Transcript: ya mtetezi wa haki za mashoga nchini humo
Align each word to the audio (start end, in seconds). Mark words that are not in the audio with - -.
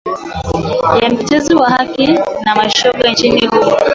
ya 1.01 1.09
mtetezi 1.09 1.55
wa 1.55 1.69
haki 1.69 2.15
za 2.45 2.55
mashoga 2.55 3.11
nchini 3.11 3.45
humo 3.47 3.77